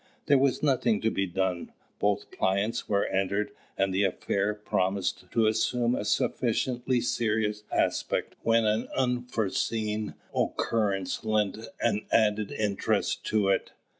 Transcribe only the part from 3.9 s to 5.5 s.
the affair promised to